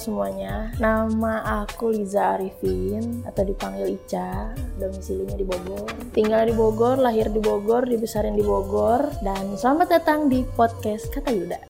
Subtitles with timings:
[0.00, 5.92] semuanya, nama aku Liza Arifin atau dipanggil Ica, domisilinya di Bogor.
[6.16, 11.28] Tinggal di Bogor, lahir di Bogor, dibesarin di Bogor, dan selamat datang di podcast Kata
[11.28, 11.68] Yuda.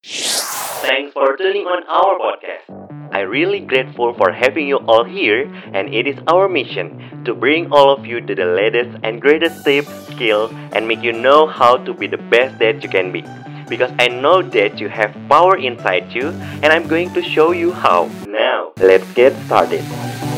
[0.79, 2.71] Thanks for tuning on our podcast.
[3.11, 5.43] I really grateful for having you all here
[5.75, 6.95] and it is our mission
[7.27, 11.11] to bring all of you to the latest and greatest tips, skill and make you
[11.11, 13.27] know how to be the best that you can be.
[13.71, 16.27] Because I know that you have power inside you
[16.61, 18.09] and I'm going to show you how.
[18.27, 20.30] Now, let's get started.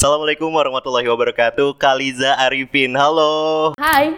[0.00, 4.16] Assalamualaikum warahmatullahi wabarakatuh Kaliza Arifin, halo Hai.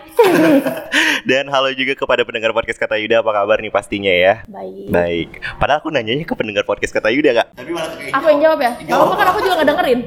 [1.27, 4.46] Dan halo juga kepada pendengar podcast Kata Yuda Apa kabar nih pastinya ya?
[4.46, 4.95] Baik.
[4.95, 7.66] Baik Padahal aku nanyanya ke pendengar podcast Kata Yuda kak
[8.14, 8.78] Aku yang jawab ya.
[8.78, 10.00] Gak apa-apa kan aku juga gak dengerin.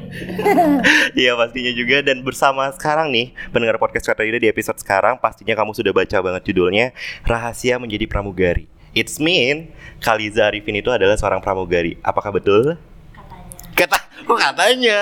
[1.28, 5.60] Iya pastinya juga Dan bersama sekarang nih Pendengar podcast Kata Yuda di episode sekarang Pastinya
[5.60, 6.96] kamu sudah baca banget judulnya
[7.28, 12.80] Rahasia Menjadi Pramugari It's mean Kaliza Arifin itu adalah seorang pramugari Apakah betul?
[13.76, 13.84] Katanya.
[13.92, 15.00] Kata, kok katanya?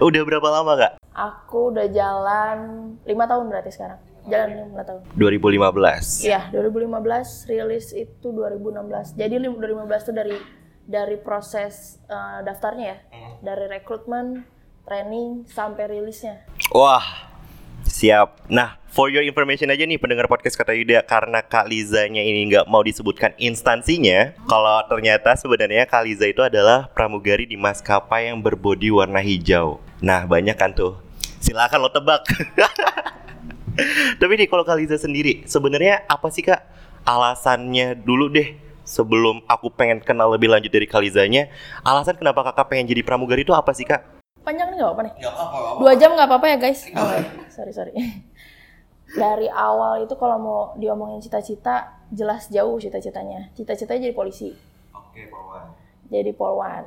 [0.00, 0.92] Udah berapa lama kak?
[1.12, 2.58] Aku udah jalan
[3.02, 4.00] 5 tahun berarti sekarang.
[4.24, 5.00] Jalan 5 tahun.
[5.12, 9.12] 2015 Iya, 2015 rilis itu 2016.
[9.12, 10.36] Jadi lim- 2015 itu dari
[10.82, 12.96] dari proses eh, daftarnya ya,
[13.40, 14.46] dari rekrutmen,
[14.82, 16.46] training sampai rilisnya.
[16.70, 17.02] Wah,
[17.92, 18.48] siap.
[18.48, 22.64] Nah, for your information aja nih pendengar podcast kata Yuda, karena Kak Lizanya ini nggak
[22.64, 28.88] mau disebutkan instansinya, kalau ternyata sebenarnya Kak Liza itu adalah pramugari di maskapai yang berbodi
[28.88, 29.76] warna hijau.
[30.00, 30.96] Nah, banyak kan tuh.
[31.44, 32.24] Silakan lo tebak.
[34.20, 36.64] Tapi nih kalau Kak Liza sendiri, sebenarnya apa sih Kak
[37.04, 38.56] alasannya dulu deh
[38.88, 41.52] sebelum aku pengen kenal lebih lanjut dari Kak Lizanya,
[41.84, 44.24] alasan kenapa kakak pengen jadi pramugari itu apa sih Kak?
[44.42, 45.12] Panjang nih nggak apa-apa nih?
[45.78, 46.80] Dua jam nggak apa-apa ya guys?
[47.52, 47.92] Sorry sorry.
[49.22, 53.52] Dari awal itu kalau mau diomongin cita-cita, jelas jauh cita-citanya.
[53.52, 54.56] Cita-citanya jadi polisi.
[54.96, 55.68] Oke, Pawan.
[56.08, 56.84] jadi polwan.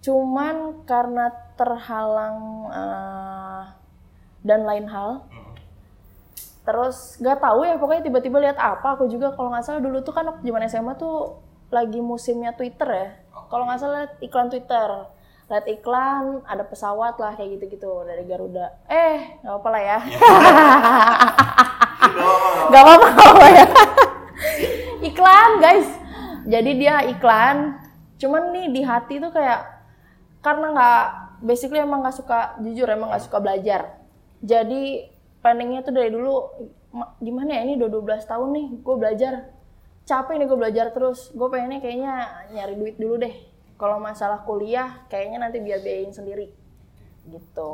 [0.00, 1.28] Cuman karena
[1.60, 2.36] terhalang
[2.72, 3.62] eh,
[4.40, 5.28] dan lain hal,
[6.64, 10.16] terus nggak tahu ya pokoknya tiba-tiba lihat apa aku juga kalau nggak salah dulu tuh
[10.16, 11.36] kan zaman SMA tuh
[11.68, 13.08] lagi musimnya Twitter ya.
[13.52, 14.88] Kalau nggak salah iklan Twitter,
[15.50, 18.70] lihat iklan ada pesawat lah kayak gitu-gitu dari Garuda.
[18.86, 19.98] Eh nggak apa lah ya.
[22.70, 23.66] Apa-apa nggak apa-apa ya.
[25.10, 25.88] iklan guys.
[26.46, 27.82] Jadi dia iklan.
[28.22, 29.66] Cuman nih di hati tuh kayak
[30.38, 31.02] karena nggak
[31.42, 33.98] basically emang nggak suka jujur emang nggak suka belajar.
[34.40, 35.10] Jadi
[35.42, 36.46] planningnya tuh dari dulu
[36.94, 39.32] "Ma- gimana ya ini udah 12 tahun nih gue belajar
[40.04, 42.14] capek nih gue belajar terus gue pengennya kayaknya
[42.50, 43.30] nyari duit dulu deh
[43.80, 46.52] kalau masalah kuliah kayaknya nanti biar biayain sendiri.
[47.24, 47.70] Gitu.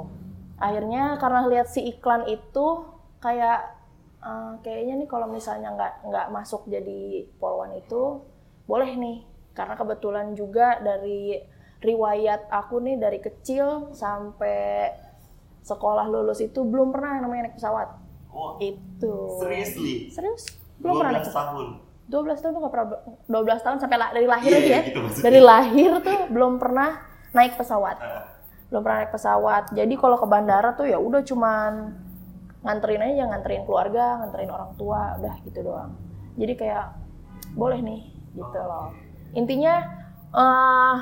[0.62, 2.86] Akhirnya karena lihat si iklan itu
[3.18, 3.74] kayak
[4.22, 8.22] eh, kayaknya nih kalau misalnya nggak nggak masuk jadi polwan itu
[8.70, 9.26] boleh nih.
[9.50, 11.42] Karena kebetulan juga dari
[11.82, 14.94] riwayat aku nih dari kecil sampai
[15.66, 17.88] sekolah lulus itu belum pernah yang namanya naik pesawat.
[18.30, 19.14] Wah, itu.
[19.42, 20.12] seriously?
[20.14, 20.46] serius?
[20.78, 21.46] Belum pernah naik pesawat.
[21.50, 21.68] tahun.
[22.06, 22.86] 12 tahun tuh gak pernah
[23.26, 24.80] 12 tahun sampai la- dari lahir Iya, aja ya.
[24.84, 25.24] gitu maksudnya.
[25.24, 26.90] dari lahir tuh belum pernah
[27.32, 27.96] naik pesawat.
[28.66, 29.64] Belum pernah naik pesawat.
[29.72, 31.72] Jadi kalau ke bandara tuh ya udah cuman
[32.60, 35.94] nganterin aja, nganterin keluarga, nganterin orang tua, udah gitu doang.
[36.34, 36.86] Jadi kayak
[37.52, 38.02] boleh nih
[38.32, 38.94] gitu loh.
[39.32, 39.74] Intinya
[40.28, 40.96] eh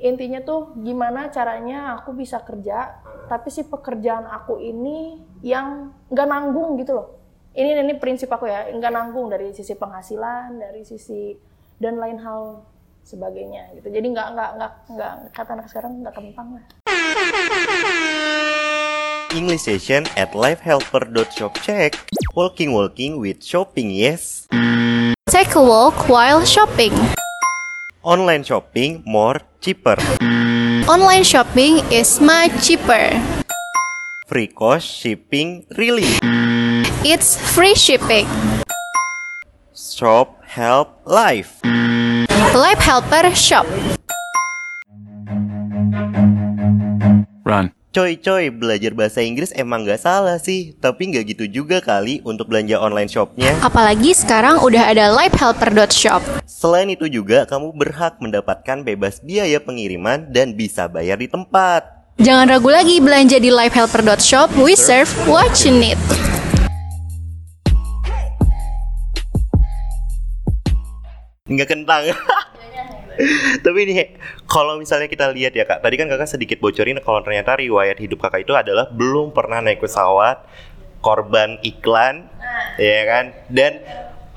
[0.00, 6.78] intinya tuh gimana caranya aku bisa kerja tapi si pekerjaan aku ini yang nggak nanggung
[6.78, 7.17] gitu loh
[7.58, 11.34] ini ini prinsip aku ya nggak nanggung dari sisi penghasilan dari sisi
[11.82, 12.62] dan lain hal
[13.02, 16.64] sebagainya gitu jadi nggak nggak nggak nggak kata anak sekarang nggak kempang lah
[19.34, 21.92] English session at lifehelper.shop check.
[22.32, 24.48] Walking walking with shopping yes.
[25.28, 26.96] Take a walk while shopping.
[28.00, 30.00] Online shopping more cheaper.
[30.88, 33.12] Online shopping is much cheaper.
[34.24, 36.08] Free cost shipping really.
[37.06, 38.26] It's free shipping.
[39.70, 41.62] Shop help life.
[42.58, 43.62] Life Helper Shop.
[47.46, 47.70] Run.
[47.94, 52.50] Coy coy belajar bahasa Inggris emang nggak salah sih, tapi nggak gitu juga kali untuk
[52.50, 53.54] belanja online shopnya.
[53.62, 56.50] Apalagi sekarang udah ada lifehelper.shop.
[56.50, 62.10] Selain itu juga kamu berhak mendapatkan bebas biaya pengiriman dan bisa bayar di tempat.
[62.18, 64.58] Jangan ragu lagi belanja di lifehelper.shop.
[64.58, 66.27] We serve what you need.
[71.48, 72.02] Nggak kentang.
[73.64, 74.14] Tapi ini
[74.46, 78.22] kalau misalnya kita lihat ya kak, tadi kan kakak sedikit bocorin kalau ternyata riwayat hidup
[78.22, 80.46] kakak itu adalah belum pernah naik pesawat,
[81.02, 82.30] korban iklan,
[82.78, 83.34] ya kan?
[83.50, 83.82] Dan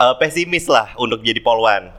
[0.02, 1.94] eh, pesimis lah untuk jadi polwan.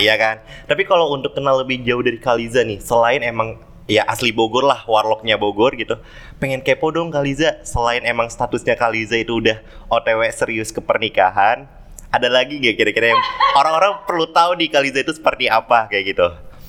[0.00, 0.36] Iya kan?
[0.64, 4.84] Tapi kalau untuk kenal lebih jauh dari Kaliza nih, selain emang ya asli Bogor lah,
[4.84, 6.00] warlocknya Bogor gitu.
[6.40, 9.60] Pengen kepo dong Kaliza, selain emang statusnya Kaliza itu udah
[9.92, 11.68] OTW serius ke pernikahan,
[12.14, 13.22] ada lagi nggak kira-kira yang
[13.58, 16.26] orang-orang perlu tahu di Kaliza itu seperti apa kayak gitu?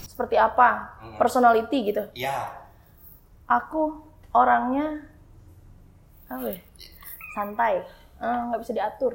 [0.09, 0.97] Seperti apa?
[1.21, 2.03] Personality gitu.
[2.17, 2.49] Ya.
[3.45, 5.05] Aku orangnya
[6.25, 6.59] apa ya?
[7.37, 7.85] Santai.
[8.17, 9.13] Eh, nggak bisa diatur.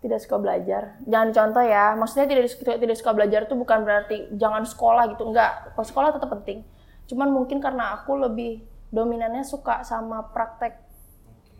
[0.00, 1.00] Tidak suka belajar.
[1.08, 1.96] Jangan contoh ya.
[1.96, 5.24] Maksudnya tidak suka, tidak suka belajar itu bukan berarti jangan sekolah gitu.
[5.24, 5.72] Enggak.
[5.72, 6.60] Kalau sekolah tetap penting.
[7.08, 8.60] Cuman mungkin karena aku lebih
[8.92, 10.89] dominannya suka sama praktek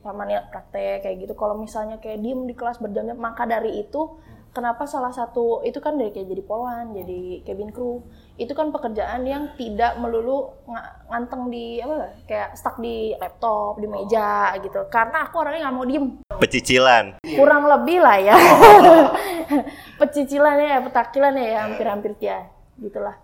[0.00, 1.32] sama niat praktek kayak gitu.
[1.36, 4.16] Kalau misalnya kayak diem di kelas berjam-jam, maka dari itu
[4.50, 8.02] kenapa salah satu itu kan dari kayak jadi polwan, jadi cabin crew,
[8.34, 13.86] itu kan pekerjaan yang tidak melulu nga- nganteng di apa kayak stuck di laptop, di
[13.86, 14.88] meja gitu.
[14.90, 16.06] Karena aku orangnya nggak mau diem,
[16.40, 17.20] Pecicilan.
[17.36, 18.36] kurang lebih lah ya.
[20.00, 22.48] Pecicilan ya, petakilan ya, hampir-hampir ya,
[22.80, 23.16] gitulah.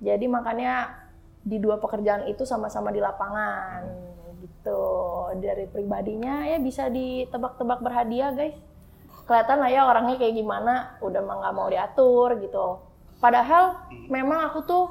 [0.00, 1.04] Jadi makanya
[1.46, 3.86] di dua pekerjaan itu sama-sama di lapangan
[4.40, 4.84] gitu.
[5.40, 8.56] Dari pribadinya ya bisa ditebak-tebak berhadiah guys.
[9.26, 12.66] Kelihatan lah ya orangnya kayak gimana, udah mah nggak mau diatur gitu.
[13.18, 14.84] Padahal memang aku tuh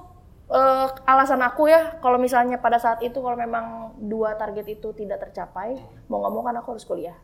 [0.51, 5.23] eh, alasan aku ya kalau misalnya pada saat itu kalau memang dua target itu tidak
[5.29, 5.79] tercapai,
[6.11, 7.15] mau nggak mau kan aku harus kuliah.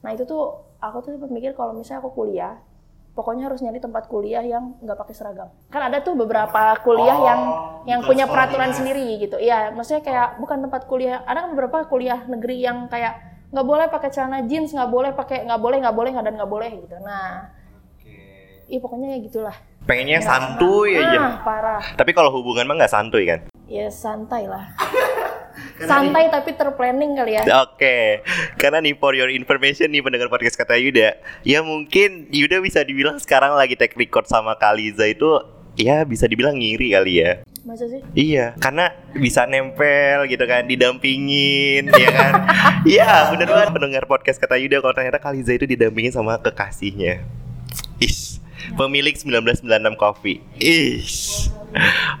[0.00, 2.56] Nah itu tuh aku tuh sempat mikir kalau misalnya aku kuliah,
[3.16, 5.48] pokoknya harus nyari tempat kuliah yang nggak pakai seragam.
[5.72, 7.40] Kan ada tuh beberapa kuliah yang
[7.88, 9.40] yang punya peraturan sendiri gitu.
[9.40, 11.24] Iya, maksudnya kayak bukan tempat kuliah.
[11.24, 13.16] Ada kan beberapa kuliah negeri yang kayak
[13.56, 16.52] nggak boleh pakai celana jeans, nggak boleh pakai nggak boleh nggak boleh nggak dan nggak
[16.52, 16.96] boleh gitu.
[17.00, 17.48] Nah,
[18.68, 19.56] iya pokoknya ya gitulah.
[19.88, 21.18] Pengennya santuy aja.
[21.18, 21.82] Ah, parah.
[21.96, 23.48] Tapi kalau hubungan mah nggak santuy kan?
[23.64, 24.76] Ya santai lah.
[25.84, 27.42] santai tapi terplanning kali ya.
[27.68, 28.24] Oke,
[28.56, 33.20] karena nih for your information nih pendengar podcast kata Yuda, ya mungkin Yuda bisa dibilang
[33.20, 35.28] sekarang lagi take record sama Kaliza itu
[35.76, 37.32] ya bisa dibilang ngiri kali ya.
[37.66, 38.00] Masa sih?
[38.14, 42.32] Iya, karena bisa nempel gitu kan, didampingin, ya kan?
[42.86, 47.26] Iya, bener banget pendengar podcast kata Yuda kalau ternyata Kaliza itu didampingin sama kekasihnya.
[47.98, 48.38] Ish,
[48.78, 50.38] pemilik 1996 Coffee.
[50.62, 51.50] Ish.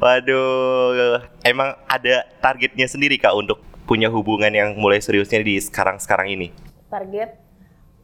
[0.02, 6.50] Waduh, emang ada targetnya sendiri Kak untuk punya hubungan yang mulai seriusnya di sekarang-sekarang ini?
[6.86, 7.30] target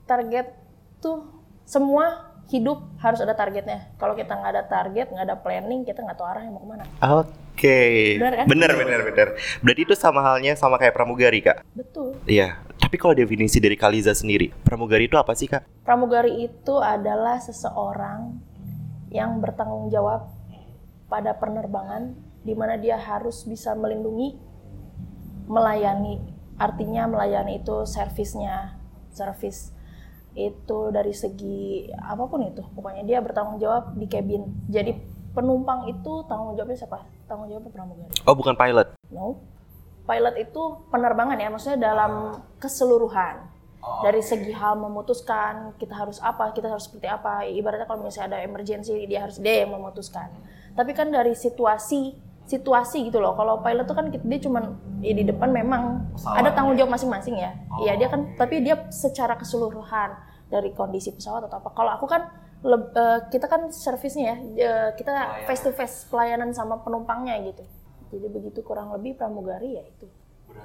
[0.05, 0.47] target
[0.99, 1.25] tuh
[1.65, 6.19] semua hidup harus ada targetnya kalau kita nggak ada target nggak ada planning kita nggak
[6.19, 6.85] tahu arahnya mau ke mana
[7.53, 7.81] Oke.
[8.17, 8.47] Bener kan?
[8.49, 9.29] Bener, bener, bener.
[9.61, 11.61] Berarti itu sama halnya sama kayak pramugari, Kak?
[11.77, 12.65] betul Iya.
[12.81, 15.85] Tapi kalau definisi dari Kaliza sendiri, pramugari itu apa sih, Kak?
[15.85, 18.41] pramugari itu adalah seseorang
[19.13, 20.33] yang bertanggung jawab
[21.13, 24.41] pada penerbangan di mana dia harus bisa melindungi
[25.45, 26.25] melayani
[26.57, 28.81] artinya melayani itu servisnya
[29.13, 29.77] servis
[30.33, 32.65] itu dari segi apa pun itu.
[32.73, 34.49] Pokoknya dia bertanggung jawab di cabin.
[34.73, 34.97] Jadi
[35.37, 37.05] penumpang itu tanggung jawabnya siapa?
[37.29, 38.13] Tanggung jawabnya pramugari.
[38.25, 38.97] Oh, bukan pilot.
[39.13, 39.37] no.
[40.03, 43.53] Pilot itu penerbangan ya maksudnya dalam keseluruhan.
[43.83, 47.45] Dari segi hal memutuskan kita harus apa kita harus seperti apa.
[47.45, 50.31] Ibaratnya kalau misalnya ada emergency dia harus dia yang memutuskan
[50.73, 53.39] tapi kan dari situasi situasi gitu loh.
[53.39, 54.65] Kalau pilot tuh kan dia cuman
[54.99, 57.55] ya di depan memang ada tanggung jawab masing-masing ya.
[57.81, 60.17] Iya dia kan tapi dia secara keseluruhan
[60.51, 61.71] dari kondisi pesawat atau apa.
[61.73, 62.29] Kalau aku kan
[62.63, 65.13] leb- eh, kita kan servisnya ya eh, kita
[65.47, 67.63] face to face pelayanan sama penumpangnya gitu.
[68.13, 70.07] Jadi begitu kurang lebih pramugari ya itu.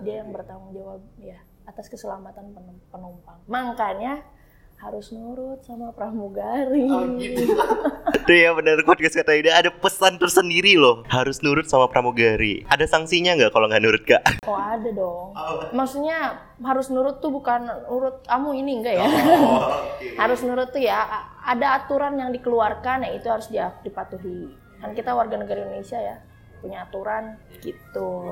[0.04, 3.38] Dia yang bertanggung jawab ya atas keselamatan penum- penumpang.
[3.48, 4.26] Makanya
[4.78, 6.86] harus nurut sama pramugari
[8.28, 11.08] Tuh ya bener podcast kata Yuda ada pesan tersendiri loh.
[11.08, 12.68] Harus nurut sama pramugari.
[12.68, 14.44] Ada sanksinya nggak kalau nggak nurut, Kak?
[14.44, 15.32] Oh ada dong.
[15.72, 19.08] Maksudnya harus nurut tuh bukan nurut kamu ini enggak ya?
[20.22, 21.08] harus nurut tuh ya
[21.40, 23.48] ada aturan yang dikeluarkan ya itu harus
[23.80, 24.52] dipatuhi.
[24.84, 26.20] Kan kita warga negara Indonesia ya
[26.60, 28.28] punya aturan gitu.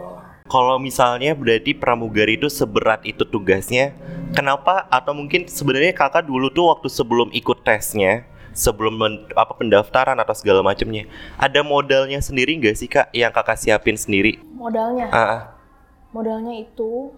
[0.45, 3.93] Kalau misalnya berarti pramugari itu seberat itu tugasnya,
[4.35, 10.19] kenapa atau mungkin sebenarnya kakak dulu tuh waktu sebelum ikut tesnya, sebelum men- apa pendaftaran
[10.19, 11.07] atau segala macamnya,
[11.39, 14.43] ada modalnya sendiri nggak sih kak yang kakak siapin sendiri?
[14.51, 15.41] Modalnya, Ah, ah.
[16.11, 17.15] modalnya itu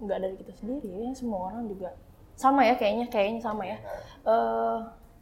[0.00, 1.94] nggak dari kita sendiri ya semua orang juga
[2.34, 3.78] sama ya kayaknya kayaknya sama ya.
[4.26, 4.78] Eh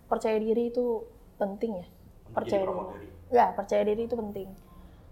[0.09, 1.05] percaya diri itu
[1.37, 1.87] penting ya.
[2.33, 2.83] Percaya diri.
[3.33, 4.49] Ya percaya diri itu penting.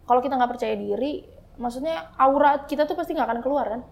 [0.08, 1.22] Kalau kita nggak percaya diri,
[1.60, 3.82] maksudnya aura kita tuh pasti nggak akan keluar kan.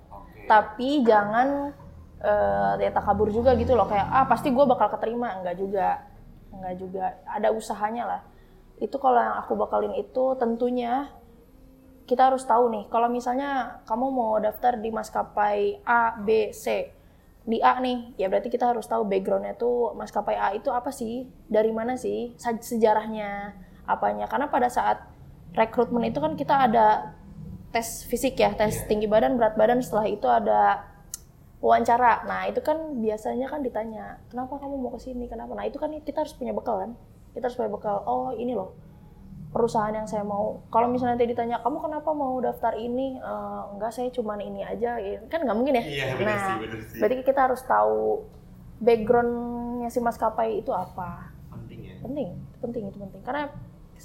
[0.48, 1.76] Tapi jangan
[2.18, 3.86] eh ya takabur juga gitu loh.
[3.86, 5.38] Kayak ah pasti gue bakal keterima.
[5.38, 5.88] Enggak juga.
[6.50, 7.04] Enggak juga.
[7.26, 8.20] Ada usahanya lah.
[8.78, 11.10] Itu kalau yang aku bakalin itu tentunya
[12.08, 12.84] kita harus tahu nih.
[12.88, 16.94] Kalau misalnya kamu mau daftar di maskapai A B C
[17.48, 21.32] di A nih, ya berarti kita harus tahu backgroundnya tuh maskapai A itu apa sih,
[21.48, 23.56] dari mana sih, sejarahnya,
[23.88, 24.28] apanya.
[24.28, 25.00] Karena pada saat
[25.56, 27.16] rekrutmen itu kan kita ada
[27.72, 29.80] tes fisik ya, tes tinggi badan, berat badan.
[29.80, 30.84] Setelah itu ada
[31.58, 32.24] wawancara.
[32.26, 35.54] Nah itu kan biasanya kan ditanya, kenapa kamu mau ke sini, kenapa?
[35.54, 36.90] Nah itu kan kita harus punya bekal kan,
[37.34, 38.02] kita harus punya bekal.
[38.06, 38.74] Oh ini loh
[39.48, 40.60] perusahaan yang saya mau.
[40.68, 43.16] Kalau misalnya nanti ditanya, kamu kenapa mau daftar ini?
[43.16, 45.00] Eh, enggak, saya cuman ini aja.
[45.00, 45.84] Ya, Kan nggak mungkin ya.
[45.84, 46.98] Iya, bener nah, sih, bener sih.
[47.00, 48.28] berarti kita harus tahu
[48.78, 51.32] backgroundnya si maskapai itu apa.
[51.48, 51.96] Penting ya.
[52.04, 53.22] Penting, itu penting itu penting.
[53.24, 53.48] Karena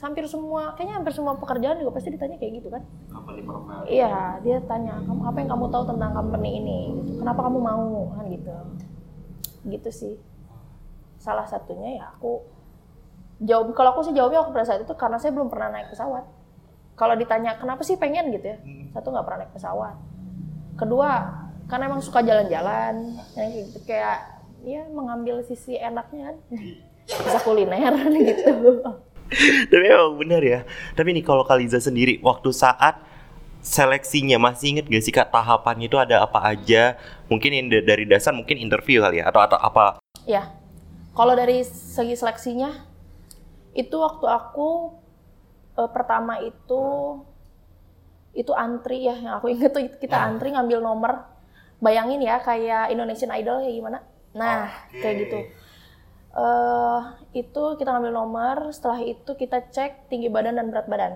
[0.01, 2.81] hampir semua, kayaknya hampir semua pekerjaan juga pasti ditanya kayak gitu kan.
[3.13, 3.85] Company profile.
[3.85, 6.79] Iya, dia tanya, kamu apa yang kamu tahu tentang company ini?
[6.97, 7.11] Gitu.
[7.21, 7.87] Kenapa kamu mau?
[8.17, 8.51] Kan gitu.
[9.69, 10.13] Gitu sih.
[11.21, 12.41] Salah satunya ya aku
[13.43, 16.25] jawab kalau aku sih jawabnya waktu pada saat itu karena saya belum pernah naik pesawat.
[16.93, 18.57] Kalau ditanya kenapa sih pengen gitu ya?
[18.93, 19.95] Satu nggak pernah naik pesawat.
[20.77, 21.11] Kedua,
[21.69, 24.17] karena emang suka jalan-jalan, yang kayak gitu kayak
[24.63, 26.37] ya mengambil sisi enaknya kan.
[27.03, 27.93] Bisa kuliner
[28.29, 28.53] gitu.
[29.71, 30.59] Tapi emang benar ya.
[30.93, 33.01] Tapi nih kalau Kaliza sendiri waktu saat
[33.63, 36.99] seleksinya masih inget gak sih kak tahapannya itu ada apa aja?
[37.31, 40.03] Mungkin yang dari dasar mungkin interview kali ya atau atau apa?
[40.27, 40.51] Ya,
[41.15, 42.73] kalau dari segi seleksinya,
[43.73, 44.97] itu waktu aku
[45.79, 46.83] eh, pertama itu
[48.33, 51.13] itu antri ya, yang aku inget tuh kita antri ngambil nomor.
[51.83, 53.99] Bayangin ya kayak Indonesian Idol kayak gimana?
[54.33, 54.71] Nah,
[55.03, 55.39] kayak gitu.
[56.33, 57.01] Eh
[57.37, 61.13] itu kita ngambil nomor, setelah itu kita cek tinggi badan dan berat badan.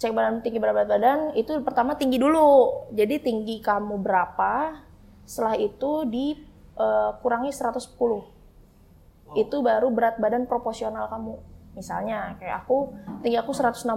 [0.00, 2.88] Cek badan tinggi berat badan itu pertama tinggi dulu.
[2.94, 4.80] Jadi tinggi kamu berapa?
[5.28, 9.36] Setelah itu dikurangi 110.
[9.36, 11.36] Itu baru berat badan proporsional kamu.
[11.76, 13.92] Misalnya kayak aku tinggi aku 166.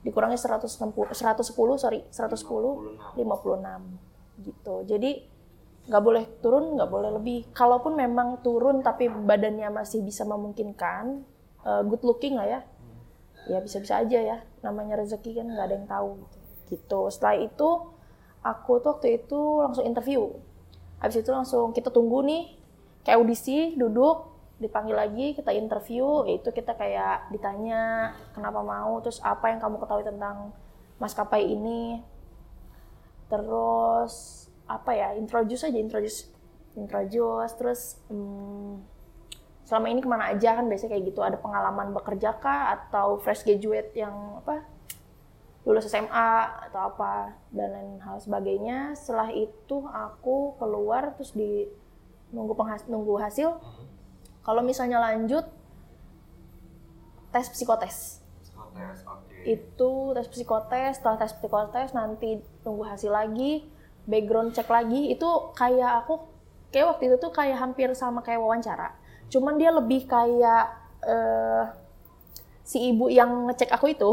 [0.00, 3.20] Dikurangi 160 110 sorry, 110 56
[4.46, 4.74] gitu.
[4.86, 5.35] Jadi
[5.86, 7.38] nggak boleh turun, nggak boleh lebih.
[7.54, 11.22] Kalaupun memang turun tapi badannya masih bisa memungkinkan,
[11.62, 12.60] eh, good looking lah ya,
[13.46, 14.38] ya bisa-bisa aja ya.
[14.66, 16.10] Namanya rezeki kan nggak ada yang tahu.
[16.66, 17.00] Gitu.
[17.14, 17.68] Setelah itu
[18.42, 20.22] aku tuh waktu itu langsung interview.
[20.98, 22.56] Habis itu langsung kita tunggu nih,
[23.06, 29.52] kayak audisi, duduk, dipanggil lagi, kita interview, itu kita kayak ditanya kenapa mau, terus apa
[29.52, 30.56] yang kamu ketahui tentang
[30.96, 32.00] maskapai ini,
[33.28, 36.26] terus apa ya introduce aja introduce
[36.76, 38.82] introduce terus hmm,
[39.66, 41.20] selama ini ke mana aja kan biasanya kayak gitu.
[41.26, 44.62] Ada pengalaman bekerja kah atau fresh graduate yang apa
[45.66, 46.30] lulus SMA
[46.70, 48.94] atau apa dan lain hal sebagainya.
[48.94, 51.66] Setelah itu aku keluar terus di
[52.30, 53.58] nunggu penghas nunggu hasil.
[54.46, 55.50] Kalau misalnya lanjut
[57.34, 58.22] tes psikotes.
[59.42, 63.66] Itu tes psikotes setelah tes psikotes nanti tunggu hasil lagi
[64.06, 66.22] background cek lagi itu kayak aku
[66.70, 68.94] kayak waktu itu tuh kayak hampir sama kayak wawancara.
[69.28, 70.64] Cuman dia lebih kayak
[71.02, 71.64] eh,
[72.66, 74.10] si ibu yang ngecek aku itu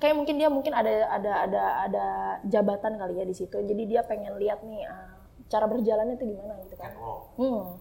[0.00, 2.06] kayak mungkin dia mungkin ada ada ada ada
[2.44, 3.56] jabatan kali ya di situ.
[3.56, 5.16] Jadi dia pengen lihat nih ah,
[5.46, 6.92] cara berjalannya itu gimana gitu kan.
[7.36, 7.78] Hmm.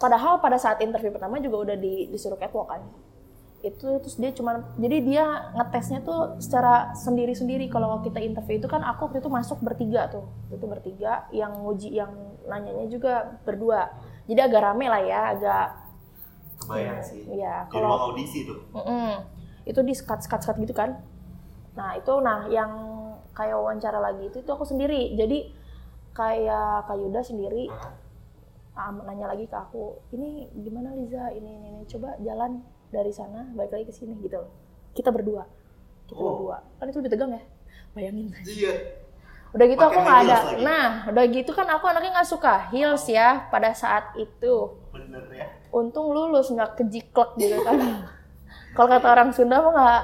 [0.00, 2.80] padahal pada saat interview pertama juga udah di, disuruh catwalk kan
[3.60, 8.80] itu terus dia cuman jadi dia ngetesnya tuh secara sendiri-sendiri kalau kita interview itu kan
[8.80, 12.08] aku waktu itu masuk bertiga tuh itu bertiga yang nguji yang
[12.48, 13.92] nanyanya juga berdua
[14.24, 15.66] jadi agak rame lah ya agak
[16.60, 17.24] Kebayang sih.
[17.24, 17.40] Di
[17.72, 18.60] kalau- audisi tuh.
[18.76, 19.24] Mm-mm.
[19.64, 20.96] itu di skat skat skat gitu kan
[21.72, 22.72] nah itu nah yang
[23.32, 25.52] kayak wawancara lagi itu itu aku sendiri jadi
[26.12, 27.68] kayak Kak Yuda sendiri
[28.74, 31.82] ah, nanya lagi ke aku ini gimana Liza ini ini, ini.
[31.86, 34.42] coba jalan dari sana balik lagi ke sini gitu.
[34.92, 35.46] Kita berdua.
[36.04, 36.34] Kita Oh.
[36.34, 36.58] berdua.
[36.76, 37.42] Kan itu lebih tegang ya?
[37.90, 38.30] Bayangin.
[38.40, 38.74] Iya.
[39.50, 40.30] udah gitu Pakai aku nggak ada.
[40.36, 40.54] lagi.
[40.62, 44.54] nah udah gitu kan aku anaknya nggak suka heels ya pada saat itu.
[44.88, 45.46] Bener ya.
[45.70, 47.74] untung lulus nggak kejiklek gitu kan.
[48.74, 50.02] Kalau kata orang Sunda mah nggak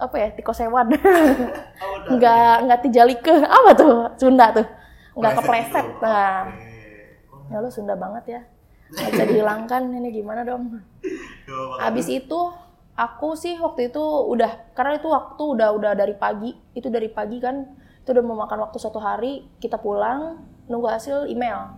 [0.00, 0.88] apa ya tikosewan.
[1.84, 2.12] Oh, udah.
[2.16, 4.64] nggak nggak tijalike apa tuh Sunda tuh?
[5.14, 5.84] Nggak Kepleset.
[5.86, 6.00] gitu.
[6.00, 6.48] nah.
[7.48, 8.40] Ya lu Sunda banget ya.
[8.88, 10.80] Nggak bisa dihilangkan ini gimana dong
[11.80, 12.40] Habis itu.
[12.92, 16.52] aku sih waktu itu udah karena itu waktu udah udah dari pagi.
[16.76, 17.72] Itu dari pagi kan
[18.04, 21.72] itu udah memakan waktu satu hari kita pulang nunggu hasil email.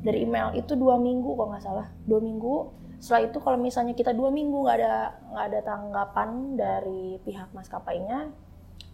[0.00, 2.72] Dari email itu dua minggu kalau nggak salah dua minggu.
[2.96, 4.94] Setelah itu kalau misalnya kita dua minggu nggak ada
[5.28, 8.32] nggak ada tanggapan dari pihak maskapainya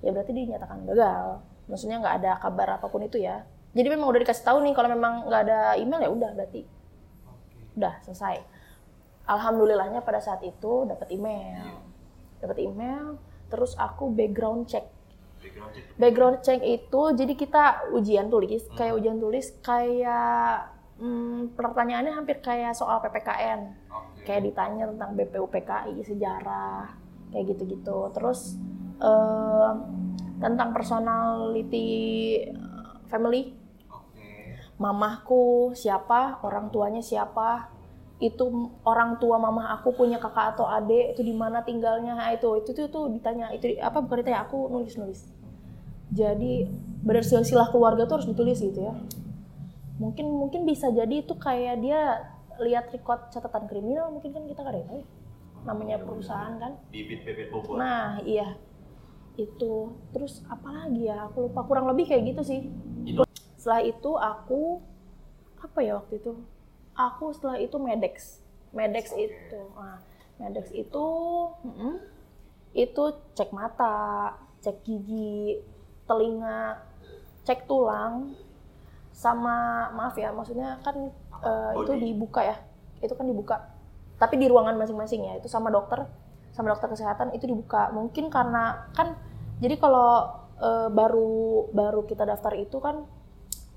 [0.02, 1.46] ya berarti dinyatakan gagal.
[1.70, 3.46] Maksudnya nggak ada kabar apa pun itu ya.
[3.70, 6.66] Jadi memang udah dikasih tahu nih kalau memang nggak ada email ya udah berarti
[7.78, 8.51] udah selesai
[9.26, 11.82] alhamdulillahnya pada saat itu dapat email.
[12.42, 13.18] Dapat email
[13.52, 14.88] terus aku background check.
[16.00, 16.62] Background check.
[16.64, 23.76] Itu jadi kita ujian tulis kayak ujian tulis kayak hmm, pertanyaannya hampir kayak soal PPKN
[24.22, 26.94] kayak ditanya tentang BPUPKI sejarah
[27.30, 28.10] kayak gitu-gitu.
[28.14, 28.56] Terus
[28.98, 29.70] eh,
[30.42, 31.90] tentang personality
[32.50, 33.60] eh, family.
[34.82, 37.70] Mamahku siapa orang tuanya siapa
[38.22, 42.62] itu orang tua mamah aku punya kakak atau adik itu di mana tinggalnya nah, itu
[42.62, 45.26] itu tuh tuh ditanya itu apa bukan ditanya aku nulis nulis
[46.12, 46.68] jadi
[47.00, 48.94] benar silsilah keluarga tuh harus ditulis gitu ya.
[49.96, 52.28] Mungkin mungkin bisa jadi itu kayak dia
[52.60, 55.02] lihat record catatan kriminal mungkin kan kita tahu ya.
[55.62, 56.72] namanya perusahaan kan.
[56.92, 57.80] Bibit-bibit bobot.
[57.80, 58.60] nah iya.
[59.40, 62.60] Itu terus apa lagi ya aku lupa kurang lebih kayak gitu sih.
[63.56, 64.84] Setelah itu aku
[65.62, 66.34] apa ya waktu itu
[67.10, 68.38] aku setelah itu medex.
[68.72, 69.98] Medex itu nah,
[70.40, 71.06] medex itu
[71.64, 71.94] mm-mm,
[72.72, 73.04] itu
[73.36, 74.32] cek mata
[74.64, 75.60] cek gigi
[76.08, 76.80] telinga
[77.44, 78.32] cek tulang
[79.12, 81.12] sama maaf ya maksudnya kan
[81.44, 82.56] eh, itu dibuka ya
[83.02, 83.56] itu kan dibuka.
[84.16, 86.06] Tapi di ruangan masing-masing ya itu sama dokter
[86.54, 87.90] sama dokter kesehatan itu dibuka.
[87.90, 89.18] Mungkin karena kan
[89.60, 93.04] jadi kalau eh, baru baru kita daftar itu kan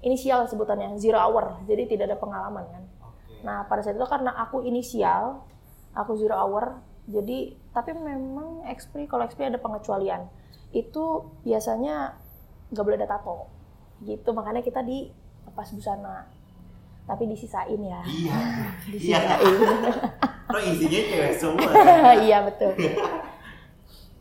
[0.06, 2.84] inisial sebutannya zero hour jadi tidak ada pengalaman kan
[3.46, 5.46] nah pada saat itu karena aku inisial
[5.94, 10.26] aku zero hour jadi tapi memang expri kalau expri ada pengecualian.
[10.74, 12.18] Itu biasanya
[12.74, 13.46] nggak boleh ada tato.
[14.02, 15.14] Gitu makanya kita di
[15.46, 16.26] lepas busana.
[17.06, 18.02] Tapi disisain ya.
[18.02, 18.40] Iya.
[18.92, 19.58] disisain.
[20.50, 21.72] Kok isinya cewek semua?
[22.26, 22.74] iya betul.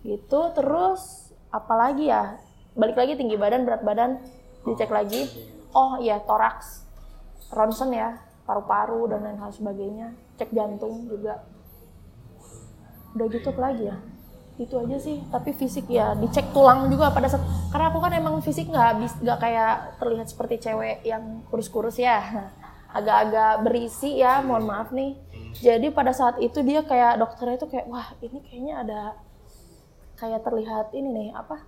[0.04, 2.36] Gitu terus apalagi ya?
[2.76, 4.20] Balik lagi tinggi badan berat badan
[4.68, 5.24] dicek lagi.
[5.74, 6.86] oh iya toraks.
[7.50, 10.12] Ronsen ya paru-paru dan lain hal sebagainya.
[10.36, 11.44] Cek jantung juga.
[13.16, 13.96] Udah gitu lagi ya?
[14.60, 15.24] Itu aja sih.
[15.32, 19.12] Tapi fisik ya dicek tulang juga pada saat karena aku kan emang fisik nggak habis
[19.18, 22.20] nggak kayak terlihat seperti cewek yang kurus-kurus ya.
[22.96, 25.18] Agak-agak berisi ya mohon maaf nih.
[25.58, 29.00] Jadi pada saat itu dia kayak dokternya itu kayak wah ini kayaknya ada
[30.14, 31.62] kayak terlihat ini nih apa?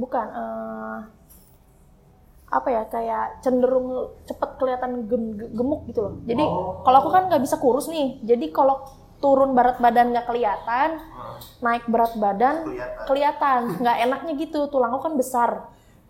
[0.00, 0.98] Bukan eh,
[2.50, 3.88] apa ya kayak cenderung
[4.24, 6.14] cepet kelihatan gem- ge- gemuk gitu loh.
[6.24, 6.42] Jadi
[6.82, 8.18] kalau aku kan nggak bisa kurus nih.
[8.20, 8.82] Jadi kalau
[9.18, 10.98] turun berat badan nggak kelihatan
[11.60, 12.66] naik berat badan
[13.06, 13.78] kelihatan.
[13.78, 14.66] nggak enaknya gitu.
[14.66, 15.50] Tulang aku kan besar.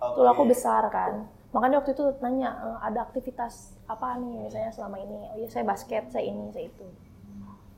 [0.01, 1.13] Tulangku besar kan.
[1.51, 3.53] Makanya waktu itu nanya "Eh, ada aktivitas
[3.85, 5.29] apa nih misalnya selama ini?
[5.29, 6.87] Oh iya saya basket saya ini saya itu.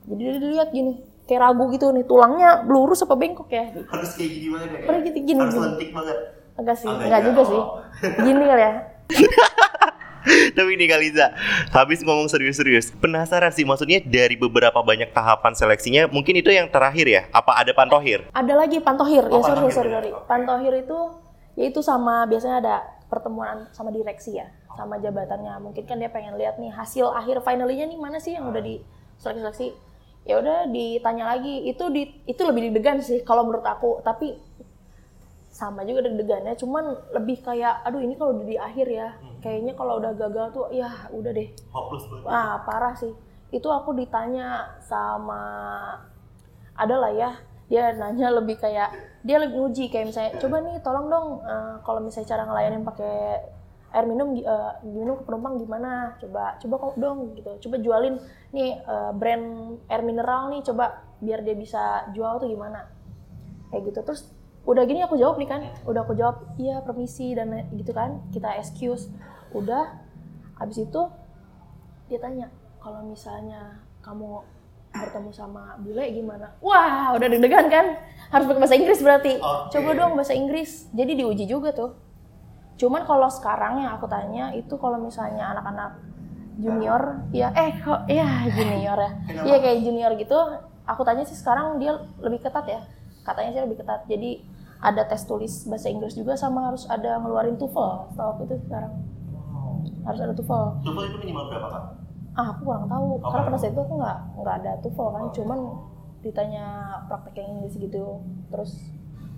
[0.04, 3.74] Jadi dia dilihat gini kayak ragu gitu nih tulangnya lurus apa bengkok ya.
[3.88, 4.80] Harus kayak gini banget ya?
[5.00, 5.64] Gitu, gini, Harus gini.
[5.64, 6.18] lentik banget.
[6.58, 7.26] Enggak sih enggak enggak ya?
[7.26, 7.60] juga sih.
[8.24, 8.72] Gini kali ya.
[10.56, 11.34] Tapi ini Kaliza,
[11.74, 17.06] habis ngomong serius-serius, penasaran sih maksudnya dari beberapa banyak tahapan seleksinya, mungkin itu yang terakhir
[17.10, 17.22] ya?
[17.34, 18.22] Apa ada pantohir?
[18.30, 19.94] ada lagi pantohir ya Oh, sorry pantohir sorry ya.
[19.98, 20.10] sorry.
[20.30, 20.98] Pantohir itu
[21.58, 22.76] ya itu sama biasanya ada
[23.10, 24.46] pertemuan sama direksi ya
[24.78, 25.58] sama jabatannya.
[25.58, 28.80] Mungkin kan dia pengen lihat nih hasil akhir finalnya nih mana sih yang udah di
[29.20, 29.66] seleksi seleksi
[30.24, 31.68] ya udah ditanya lagi.
[31.68, 34.00] Itu di itu lebih deg-degan sih kalau menurut aku.
[34.00, 34.38] Tapi
[35.52, 39.08] sama juga deg-degannya cuman lebih kayak aduh ini kalau udah di akhir ya
[39.44, 42.24] kayaknya kalau udah gagal tuh ya udah deh Hopeless banget.
[42.24, 43.12] Wah, parah sih.
[43.52, 45.42] Itu aku ditanya sama
[46.72, 47.30] ada lah ya.
[47.68, 52.00] Dia nanya lebih kayak dia lagi nguji kayak misalnya coba nih tolong dong eh, kalau
[52.00, 53.16] misalnya cara ngelayanin pakai
[53.92, 58.16] air minum eh, minum ke penumpang gimana coba coba kok dong gitu coba jualin
[58.52, 62.88] nih eh, brand air mineral nih coba biar dia bisa jual tuh gimana
[63.72, 64.28] kayak gitu terus
[64.62, 65.62] udah gini aku jawab nih kan.
[65.86, 66.56] Udah aku jawab.
[66.58, 68.22] Iya permisi dan gitu kan.
[68.30, 69.10] Kita excuse.
[69.54, 70.00] Udah.
[70.58, 71.02] Habis itu
[72.06, 72.46] dia tanya
[72.78, 74.42] kalau misalnya kamu
[74.92, 76.52] bertemu sama bule gimana?
[76.60, 77.96] Wah udah deg-degan kan?
[78.28, 79.32] Harus pakai bahasa Inggris berarti.
[79.40, 79.72] Oke.
[79.72, 80.86] coba dong bahasa Inggris.
[80.92, 81.96] Jadi diuji juga tuh.
[82.76, 85.96] Cuman kalau sekarang yang aku tanya itu kalau misalnya anak-anak
[86.60, 89.10] junior ya eh kok ya junior ya.
[89.48, 90.38] Iya kayak junior gitu.
[90.84, 92.80] Aku tanya sih sekarang dia lebih ketat ya.
[93.24, 94.04] Katanya sih lebih ketat.
[94.04, 94.44] Jadi
[94.82, 98.92] ada tes tulis bahasa Inggris juga sama harus ada ngeluarin TOEFL setahu aku itu sekarang.
[100.02, 100.82] Harus ada TOEFL.
[100.82, 101.84] TOEFL itu minimal berapa kak?
[102.32, 103.20] ah aku kurang tahu.
[103.20, 105.24] Oh, karena pada saat itu aku nggak nggak ada TOEFL kan.
[105.30, 105.58] Cuman
[106.26, 106.66] ditanya
[107.06, 108.04] praktek yang Inggris gitu.
[108.50, 108.72] Terus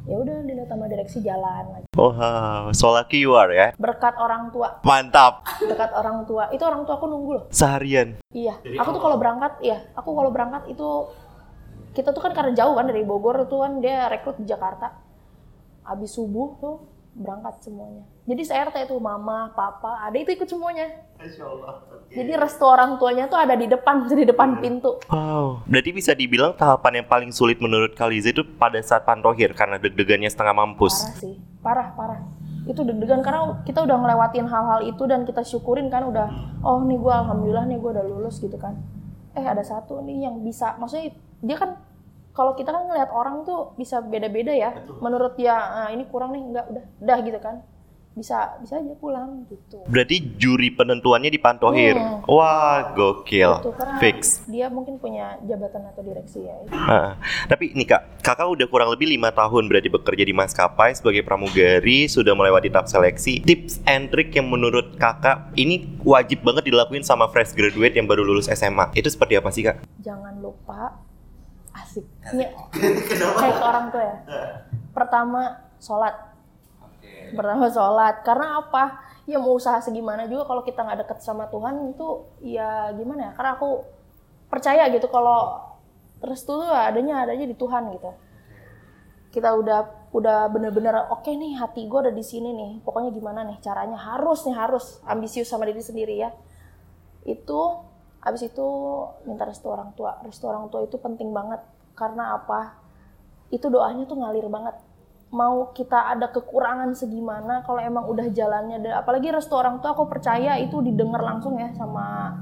[0.08, 1.86] ya udah dilihat sama direksi jalan lagi.
[1.92, 3.76] Wow, so lucky you are ya.
[3.76, 4.80] berkat orang tua.
[4.80, 5.44] Mantap.
[5.60, 6.48] berkat orang tua.
[6.56, 7.44] Itu orang tua aku nunggu loh.
[7.52, 8.16] Seharian.
[8.32, 8.56] iya.
[8.80, 9.92] Aku tuh kalau berangkat iya.
[9.92, 10.88] Aku kalau berangkat itu
[11.92, 15.03] kita tuh kan karena jauh kan dari Bogor itu kan dia rekrut di Jakarta
[15.84, 16.76] habis subuh tuh
[17.14, 18.02] berangkat semuanya.
[18.26, 20.90] Jadi se-RT tuh mama papa ada itu ikut semuanya.
[21.14, 21.74] Masya Allah.
[22.10, 24.98] jadi restu orang tuanya tuh ada di depan di depan pintu.
[25.08, 29.78] Wow, berarti bisa dibilang tahapan yang paling sulit menurut Kaliza itu pada saat pantohir karena
[29.78, 31.06] deg-degannya setengah mampus.
[31.06, 32.20] parah sih parah parah.
[32.66, 36.26] Itu deg-degan karena kita udah ngelewatin hal-hal itu dan kita syukurin kan udah
[36.66, 38.74] oh nih gue alhamdulillah nih gue udah lulus gitu kan.
[39.38, 41.78] Eh ada satu nih yang bisa maksudnya dia kan
[42.34, 46.42] kalau kita kan ngelihat orang tuh bisa beda-beda ya menurut dia "Ah, ini kurang nih
[46.42, 47.56] enggak udah udah gitu kan
[48.14, 51.98] bisa bisa aja pulang gitu Berarti juri penentuannya di Pantohir.
[51.98, 52.22] Hmm.
[52.30, 53.58] Wah, gokil.
[53.58, 54.46] Gitu, karena Fix.
[54.46, 57.10] dia mungkin punya jabatan atau direksi ya Heeh.
[57.50, 62.06] Tapi nih kak, kakak udah kurang lebih lima tahun berarti bekerja di maskapai sebagai pramugari,
[62.06, 63.42] sudah melewati tahap seleksi.
[63.42, 68.22] Tips and trick yang menurut kakak ini wajib banget dilakuin sama fresh graduate yang baru
[68.22, 68.94] lulus SMA.
[68.94, 69.82] Itu seperti apa sih kak?
[69.98, 71.02] jangan lupa
[71.74, 72.06] asik.
[72.32, 72.44] Ini
[73.42, 74.16] kayak ke orang tua ya.
[74.94, 75.42] Pertama
[75.82, 76.14] sholat.
[77.34, 78.22] Pertama sholat.
[78.22, 78.84] Karena apa?
[79.24, 83.32] Ya mau usaha segimana juga kalau kita nggak deket sama Tuhan itu ya gimana ya?
[83.34, 83.82] Karena aku
[84.52, 85.58] percaya gitu kalau
[86.20, 88.12] restu tuh adanya adanya di Tuhan gitu.
[89.32, 92.72] Kita udah udah bener-bener oke nih hati gue ada di sini nih.
[92.84, 93.98] Pokoknya gimana nih caranya?
[93.98, 96.30] Harus nih harus ambisius sama diri sendiri ya.
[97.24, 97.93] Itu
[98.24, 98.68] abis itu
[99.28, 100.16] minta restu orang tua.
[100.24, 101.60] Restu orang tua itu penting banget.
[101.92, 102.80] Karena apa?
[103.52, 104.80] Itu doanya tuh ngalir banget.
[105.34, 110.56] Mau kita ada kekurangan segimana kalau emang udah jalannya apalagi restu orang tua aku percaya
[110.62, 112.38] itu didengar langsung ya sama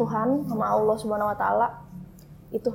[0.00, 1.68] Tuhan sama Allah Subhanahu Wa Taala.
[2.50, 2.72] Itu.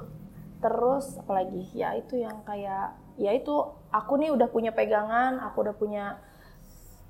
[0.58, 1.70] Terus apalagi?
[1.74, 3.54] Ya itu yang kayak ya itu
[3.90, 6.22] aku nih udah punya pegangan aku udah punya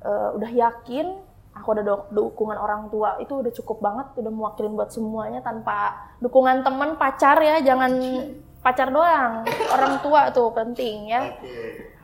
[0.02, 1.19] eh, udah yakin
[1.58, 5.93] aku ada do- dukungan orang tua itu udah cukup banget udah mewakilin buat semuanya tanpa
[6.17, 7.91] dukungan teman pacar ya jangan
[8.60, 9.46] pacar doang.
[9.70, 11.36] Orang tua tuh penting ya.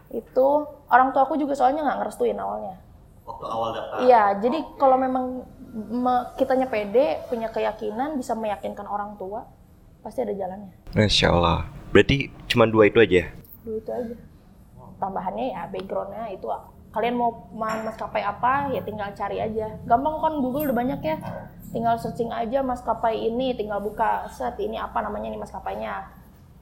[0.09, 0.47] Itu
[0.87, 2.75] orang tua aku juga soalnya nggak ngerestuin awalnya.
[3.23, 3.97] Waktu awal daftar.
[3.99, 9.47] iya jadi kalau memang me- kitanya pede punya keyakinan bisa meyakinkan orang tua
[9.99, 10.75] pasti ada jalannya.
[10.91, 11.63] Masya Allah.
[11.89, 13.31] Berarti cuma dua itu aja.
[13.63, 14.15] dulu itu aja.
[14.99, 16.47] Tambahannya ya backgroundnya itu
[16.93, 19.81] kalian mau ma- maskapai apa ya tinggal cari aja.
[19.89, 21.17] Gampang kan Google udah banyak ya.
[21.73, 26.05] Tinggal searching aja maskapai ini tinggal buka set ini apa namanya nih maskapainya?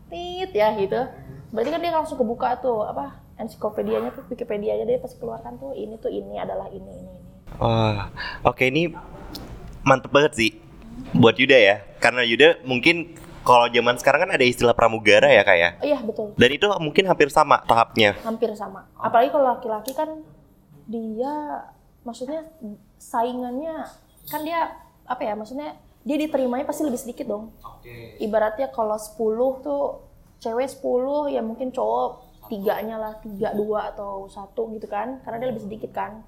[0.08, 1.04] Tit ya gitu.
[1.52, 6.00] Berarti kan dia langsung kebuka tuh apa ensiklopedianya tuh Wikipedia-nya dia pasti keluarkan tuh ini
[6.00, 7.32] tuh ini adalah ini ini ini.
[7.60, 8.08] Wah,
[8.48, 8.88] oke ini
[9.84, 10.52] mantep banget sih
[11.12, 11.76] buat Yuda ya.
[12.00, 15.70] Karena Yuda mungkin kalau zaman sekarang kan ada istilah pramugara ya kak ya.
[15.82, 16.28] oh, iya betul.
[16.38, 18.14] Dan itu mungkin hampir sama tahapnya.
[18.22, 18.86] hampir sama.
[18.98, 20.22] Apalagi kalau laki-laki kan
[20.86, 21.66] dia
[22.06, 22.46] maksudnya
[23.02, 23.86] saingannya
[24.30, 27.54] kan dia apa ya maksudnya dia diterimanya pasti lebih sedikit dong.
[28.22, 29.84] Ibaratnya kalau 10 tuh
[30.42, 35.22] cewek 10 ya mungkin cowok tiganya lah tiga dua atau satu gitu kan.
[35.26, 36.22] Karena dia lebih sedikit kan.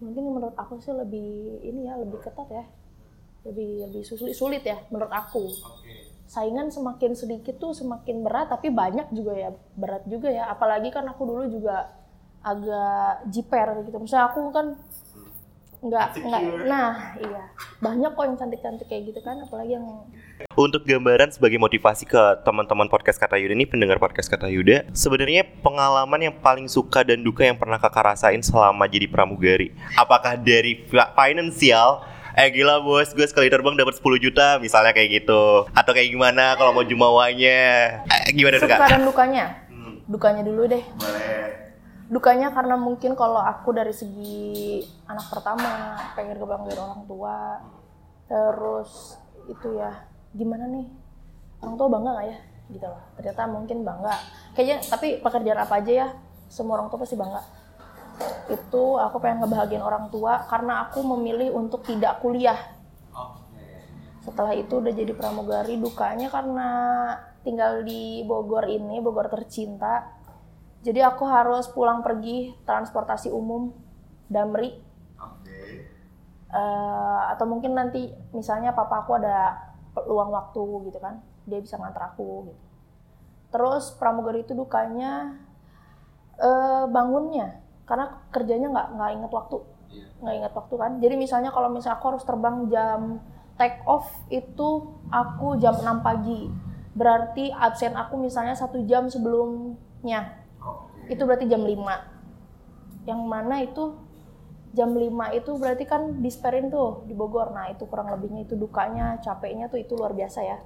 [0.00, 2.64] Mungkin menurut aku sih lebih ini ya lebih ketat ya.
[3.44, 5.48] Lebih lebih sulit sulit ya menurut aku
[6.30, 10.46] saingan semakin sedikit tuh semakin berat tapi banyak juga ya berat juga ya.
[10.46, 11.90] Apalagi kan aku dulu juga
[12.46, 13.98] agak jiper gitu.
[13.98, 14.78] Misalnya aku kan
[15.80, 17.50] nggak nggak nah iya.
[17.80, 20.06] Banyak kok yang cantik cantik kayak gitu kan apalagi yang
[20.56, 25.44] Untuk gambaran sebagai motivasi ke teman-teman podcast Kata Yuda ini pendengar podcast Kata Yuda, sebenarnya
[25.60, 30.80] pengalaman yang paling suka dan duka yang pernah kakak rasain selama jadi pramugari, apakah dari
[30.88, 32.00] fi- finansial?
[32.30, 35.66] Eh gila bos, gue sekali terbang dapat 10 juta misalnya kayak gitu.
[35.70, 37.58] Atau kayak gimana kalau mau jumawanya?
[38.06, 38.88] Eh, Gimana tuh suka kak?
[38.88, 39.44] dan dukanya
[40.06, 40.82] dukanya dulu deh.
[42.06, 47.38] Dukanya karena mungkin kalau aku dari segi anak pertama pengen kebanggaan orang tua.
[48.26, 49.90] Terus itu ya
[50.30, 50.86] gimana nih?
[51.62, 52.38] Orang tua bangga nggak ya?
[52.70, 54.14] Gitu loh ternyata mungkin bangga.
[54.54, 56.08] Kayaknya tapi pekerjaan apa aja ya?
[56.46, 57.42] Semua orang tua pasti bangga
[58.48, 62.56] itu aku pengen ngebahagiain orang tua karena aku memilih untuk tidak kuliah.
[64.24, 66.68] Setelah itu udah jadi pramugari dukanya karena
[67.40, 70.16] tinggal di Bogor ini Bogor tercinta.
[70.80, 73.72] Jadi aku harus pulang pergi transportasi umum
[74.30, 74.70] Damri.
[76.50, 79.54] Eh, atau mungkin nanti misalnya papa aku ada
[79.94, 82.62] peluang waktu gitu kan dia bisa nganter aku gitu.
[83.50, 85.38] Terus pramugari itu dukanya
[86.38, 89.58] eh, bangunnya karena kerjanya nggak nggak inget waktu.
[90.22, 90.92] Nggak inget waktu kan.
[91.02, 93.18] Jadi misalnya kalau misalnya aku harus terbang jam
[93.58, 96.46] take off itu aku jam 6 pagi.
[96.94, 100.38] Berarti absen aku misalnya satu jam sebelumnya.
[101.10, 102.20] Itu berarti jam 5
[103.08, 103.96] yang mana itu
[104.70, 105.02] jam 5
[105.34, 107.50] itu berarti kan disperin tuh di Bogor.
[107.50, 110.58] Nah itu kurang lebihnya itu dukanya capeknya tuh itu luar biasa ya.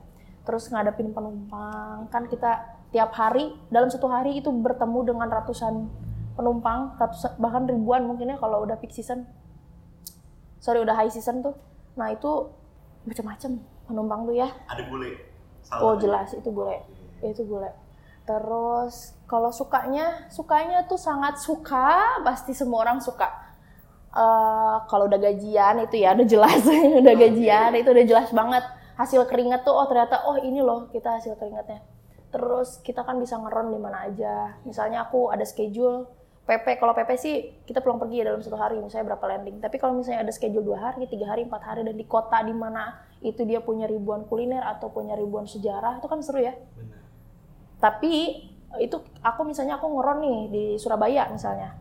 [0.44, 2.12] Terus ngadepin penumpang.
[2.12, 5.88] Kan kita tiap hari dalam satu hari itu bertemu dengan ratusan
[6.34, 9.26] penumpang ratusan bahkan ribuan mungkin ya kalau udah peak season.
[10.58, 11.54] Sorry udah high season tuh.
[11.94, 12.50] Nah itu
[13.06, 13.50] macam-macam
[13.86, 14.48] penumpang tuh ya.
[14.70, 15.10] Ada bule.
[15.80, 16.82] oh jelas itu bule.
[17.22, 17.72] Itu bule.
[18.24, 23.28] Terus kalau sukanya, sukanya tuh sangat suka, pasti semua orang suka.
[24.14, 26.62] Eh, kalau udah gajian itu ya udah jelas,
[27.02, 28.64] udah gajian itu udah jelas banget.
[28.94, 31.82] Hasil keringat tuh oh ternyata oh ini loh kita hasil keringatnya.
[32.30, 34.56] Terus kita kan bisa ngeron di mana aja.
[34.62, 36.06] Misalnya aku ada schedule
[36.44, 39.64] PP, kalau PP sih kita pulang pergi ya dalam satu hari, misalnya berapa landing.
[39.64, 42.52] Tapi kalau misalnya ada schedule dua hari, tiga hari, empat hari, dan di kota di
[42.52, 46.52] mana itu dia punya ribuan kuliner atau punya ribuan sejarah, itu kan seru ya.
[47.80, 48.44] Tapi
[48.76, 51.80] itu aku misalnya aku ngeron nih di Surabaya misalnya.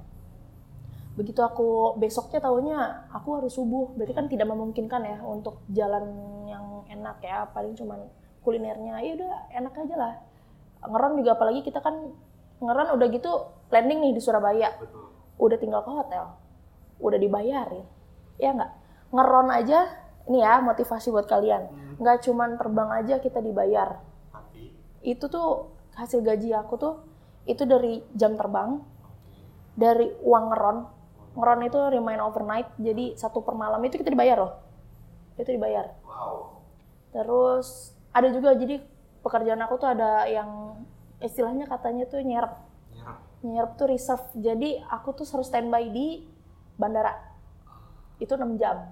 [1.19, 6.07] Begitu aku besoknya tahunya aku harus subuh, berarti kan tidak memungkinkan ya untuk jalan
[6.47, 7.99] yang enak ya, paling cuman
[8.47, 9.03] kulinernya.
[9.03, 10.13] Ya udah enak aja lah.
[10.87, 12.15] Ngeron juga apalagi kita kan
[12.63, 13.31] ngeron udah gitu
[13.73, 14.69] landing nih di Surabaya.
[15.41, 16.37] Udah tinggal ke hotel.
[17.01, 17.89] Udah dibayarin.
[18.37, 18.71] Ya nggak?
[19.09, 19.79] Ngeron aja
[20.29, 21.97] ini ya motivasi buat kalian.
[21.97, 24.13] Nggak cuman terbang aja kita dibayar
[25.03, 26.95] itu tuh hasil gaji aku tuh
[27.43, 28.79] itu dari jam terbang,
[29.75, 30.77] dari uang ngeron.
[31.35, 34.53] Ngeron itu remain overnight, jadi satu per malam itu kita dibayar loh.
[35.35, 35.91] Itu dibayar.
[37.11, 38.79] Terus ada juga jadi
[39.19, 40.79] pekerjaan aku tuh ada yang
[41.19, 42.63] istilahnya katanya tuh nyerap.
[43.43, 44.23] Nyerap tuh reserve.
[44.39, 46.23] Jadi aku tuh harus standby di
[46.79, 47.11] bandara.
[48.17, 48.87] Itu 6 jam.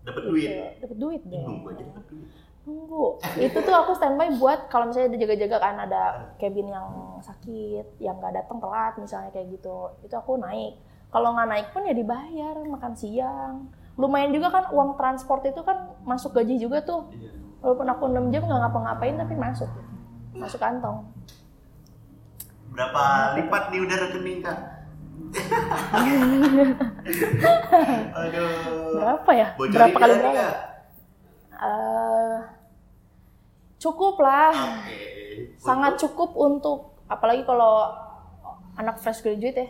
[0.00, 0.30] Dapat Gitu.
[0.32, 0.72] duit.
[0.80, 1.44] Dapat duit deh.
[1.44, 2.28] Nunggu aja dapat duit.
[2.64, 3.04] Nunggu.
[3.36, 6.02] Itu tuh aku standby buat kalau misalnya ada jaga-jaga kan ada
[6.40, 6.88] cabin yang
[7.20, 9.92] sakit, yang nggak datang telat misalnya kayak gitu.
[10.00, 10.80] Itu aku naik.
[11.12, 13.68] Kalau nggak naik pun ya dibayar makan siang.
[14.00, 17.12] Lumayan juga kan uang transport itu kan masuk gaji juga tuh.
[17.12, 17.36] Iya.
[17.60, 19.68] Walaupun aku 6 jam nggak ngapa-ngapain tapi masuk.
[20.32, 21.04] Masuk kantong.
[22.80, 24.56] Berapa lipat nih udah rekening kak?
[28.24, 28.96] Aduh.
[28.96, 29.48] Berapa ya?
[29.52, 30.48] Bocorin berapa kali berapa?
[31.60, 32.36] Eh,
[33.76, 34.80] cukup lah.
[35.60, 37.84] Sangat Untuk- cukup untuk apalagi kalau
[38.80, 39.68] anak fresh graduate ya.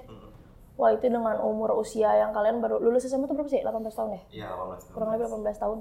[0.79, 3.59] Wah itu dengan umur usia yang kalian baru lulus SMA itu berapa sih?
[3.59, 4.23] 18 tahun ya?
[4.31, 4.94] Iya, 18 tahun.
[4.94, 5.79] Kurang lebih 18 tahun.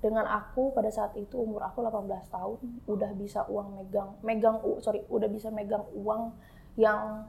[0.00, 2.56] Dengan aku pada saat itu umur aku 18 tahun
[2.86, 6.30] udah bisa uang megang megang sorry udah bisa megang uang
[6.76, 7.26] yang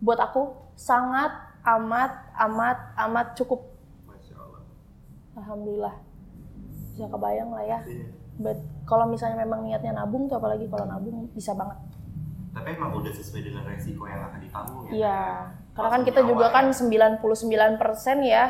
[0.00, 3.60] buat aku sangat amat amat amat cukup
[4.08, 4.62] Masya Allah.
[5.36, 5.94] alhamdulillah
[6.90, 8.06] bisa kebayang lah ya Iya.
[8.40, 8.56] But
[8.88, 11.76] kalau misalnya memang niatnya nabung tuh apalagi kalau nabung bisa banget
[12.50, 14.90] Tapi emang udah sesuai dengan resiko yang akan ditanggung ya?
[14.90, 15.20] Iya,
[15.70, 16.74] karena kan kita juga kan ya?
[17.22, 17.22] 99%
[18.26, 18.44] ya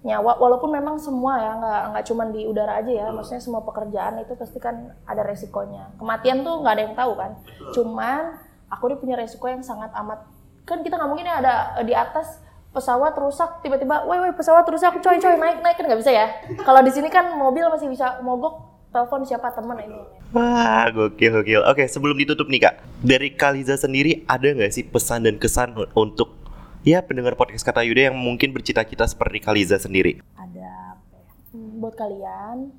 [0.00, 4.18] nyawa, walaupun memang semua ya nggak nggak cuma di udara aja ya, maksudnya semua pekerjaan
[4.18, 5.92] itu pasti kan ada resikonya.
[6.00, 7.30] Kematian tuh nggak ada yang tahu kan,
[7.76, 8.22] cuman
[8.70, 10.24] aku dia punya resiko yang sangat amat
[10.62, 12.38] kan kita nggak mungkin ya ada eh, di atas
[12.70, 16.30] pesawat rusak tiba-tiba, woi woi pesawat rusak coy coy naik naik kan nggak bisa ya.
[16.62, 18.62] Kalau di sini kan mobil masih bisa mogok,
[18.94, 19.98] telepon siapa teman ini.
[20.30, 21.66] Wah, gokil, gokil.
[21.66, 26.38] Oke, sebelum ditutup nih kak, dari Kaliza sendiri ada nggak sih pesan dan kesan untuk
[26.86, 30.22] ya pendengar podcast kata Yuda yang mungkin bercita-cita seperti Kaliza sendiri?
[30.38, 31.30] ada apa ya?
[31.50, 32.70] Hmm, buat kalian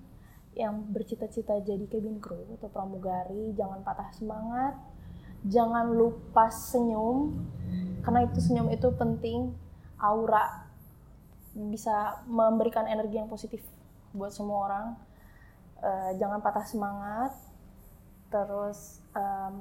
[0.55, 4.79] yang bercita-cita jadi cabin crew atau pramugari jangan patah semangat
[5.45, 7.33] jangan lupa senyum
[8.01, 9.53] karena itu senyum itu penting.
[10.01, 10.65] Aura
[11.53, 13.61] bisa memberikan energi yang positif
[14.17, 14.85] buat semua orang.
[15.81, 17.31] Eh, jangan patah semangat.
[18.33, 19.55] Terus em,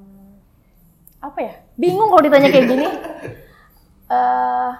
[1.20, 1.54] apa ya?
[1.76, 2.88] Bingung kalau ditanya kayak gini.
[4.10, 4.72] Eh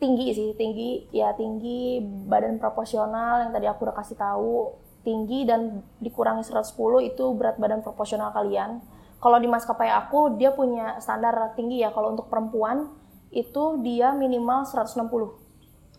[0.00, 1.12] tinggi sih tinggi.
[1.12, 4.72] Ya tinggi badan proporsional yang tadi aku udah kasih tahu.
[5.04, 6.72] Tinggi dan dikurangi 110
[7.12, 8.80] itu berat badan proporsional kalian
[9.20, 11.92] kalau di maskapai aku dia punya standar tinggi ya.
[11.92, 12.88] Kalau untuk perempuan
[13.30, 15.06] itu dia minimal 160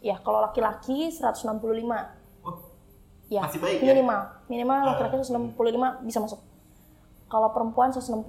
[0.03, 1.61] ya kalau laki-laki 165
[2.43, 2.57] Oh,
[3.29, 3.93] ya Masih baik ya?
[3.93, 4.21] minimal.
[4.49, 6.41] Minimal laki-laki 165 bisa masuk.
[7.29, 8.19] Kalau perempuan 160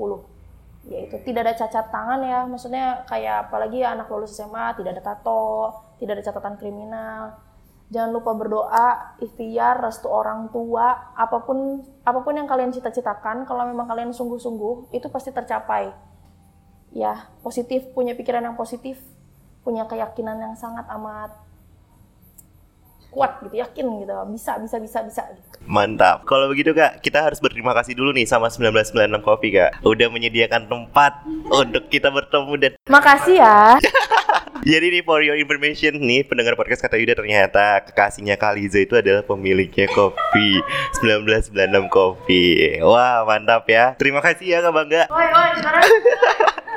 [0.87, 2.45] ya itu tidak ada cacat tangan ya.
[2.45, 7.39] Maksudnya kayak apalagi anak lulus SMA tidak ada tato tidak ada catatan kriminal
[7.93, 13.69] jangan lupa berdoa ikhtiar restu orang tua apa pun apa pun yang kalian cita-citakan kalau
[13.69, 15.93] memang kalian sungguh-sungguh itu pasti tercapai
[16.97, 18.97] ya positif punya pikiran yang positif
[19.61, 21.37] punya keyakinan yang sangat amat
[23.13, 25.49] kuat gitu yakin gitu bisa bisa bisa bisa gitu.
[25.69, 26.25] Mantap.
[26.25, 30.67] Kalau begitu kak, kita harus berterima kasih dulu nih sama 1996 Coffee kak, udah menyediakan
[30.67, 33.77] tempat untuk kita bertemu dan makasih ya
[34.63, 39.27] Jadi nih for your information nih pendengar podcast kata Yuda ternyata kekasihnya Kaliza itu adalah
[39.27, 40.63] pemiliknya kopi
[41.03, 42.79] 1996 Coffee.
[42.79, 43.99] Wah mantap ya.
[43.99, 45.11] Terima kasih ya Kak Bangga.
[45.11, 45.51] Oi, oi,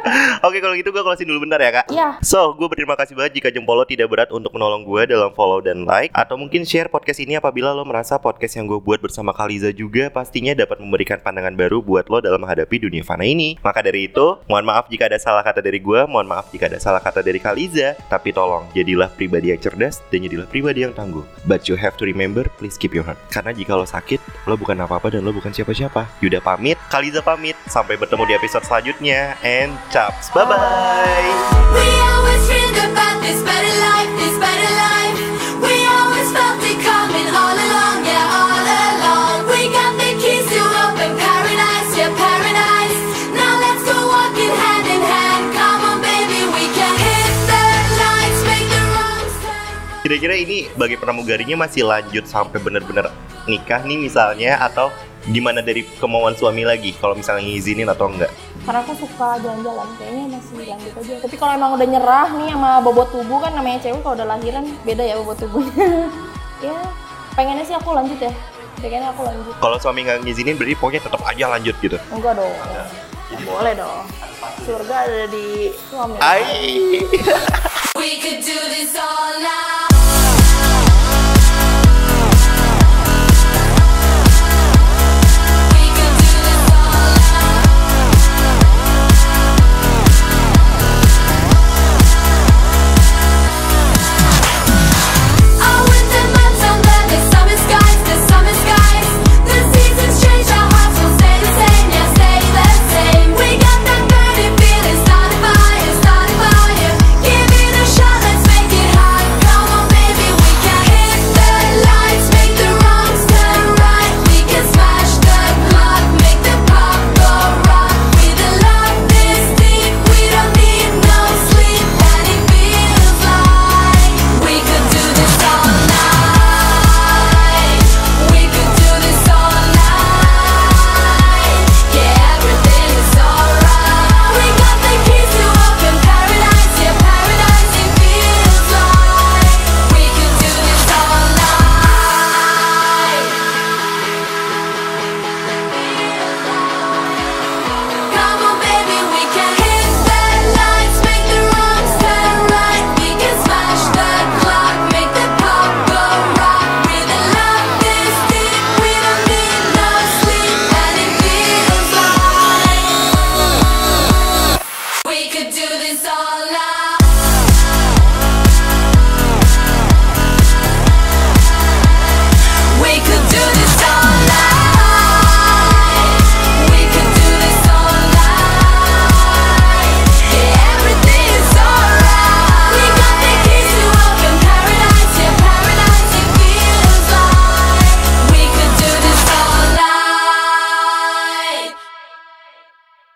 [0.46, 2.22] Oke kalau gitu gue closing dulu bentar ya kak Iya.
[2.22, 5.66] So, gue berterima kasih banget jika jempol lo tidak berat untuk menolong gue dalam follow
[5.66, 9.34] dan like Atau mungkin share podcast ini apabila lo merasa podcast yang gue buat bersama
[9.34, 13.82] Kaliza juga pastinya dapat memberikan pandangan baru buat lo dalam menghadapi dunia fana ini Maka
[13.82, 17.02] dari itu, mohon maaf jika ada salah kata dari gue, mohon maaf jika ada salah
[17.02, 21.26] kata dari Kaliza Tapi tolong, jadilah pribadi yang cerdas dan jadilah pribadi yang tangguh.
[21.44, 23.20] But you have to remember, please keep your heart.
[23.28, 26.08] Karena jika lo sakit, lo bukan apa-apa dan lo bukan siapa-siapa.
[26.24, 27.58] Yuda pamit, Kaliza pamit.
[27.68, 29.36] Sampai bertemu di episode selanjutnya.
[29.44, 31.28] And caps, bye-bye.
[31.76, 34.45] We always dreamed about this better life, this better
[50.26, 53.14] Kira-kira ini bagi pramugarinya masih lanjut sampai bener-bener
[53.46, 54.90] nikah nih misalnya atau
[55.30, 58.34] gimana dari kemauan suami lagi kalau misalnya ngizinin atau enggak?
[58.66, 61.14] Karena aku suka jalan-jalan, kayaknya masih lanjut aja.
[61.22, 64.66] Tapi kalau emang udah nyerah nih sama bobot tubuh kan namanya cewek kalau udah lahiran
[64.82, 66.10] beda ya bobot tubuhnya.
[66.74, 66.78] ya,
[67.38, 68.34] pengennya sih aku lanjut ya.
[68.82, 69.54] Pengennya aku lanjut.
[69.62, 71.98] Kalau suami nggak ngizinin berarti pokoknya tetap aja lanjut gitu.
[72.10, 72.50] Enggak dong.
[73.30, 74.02] Nggak boleh dong.
[74.66, 76.18] Surga ada di suami.
[76.18, 76.98] Ai.
[78.02, 79.85] We could do this all night.